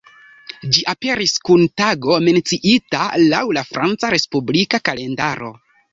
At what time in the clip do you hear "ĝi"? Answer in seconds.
0.77-0.83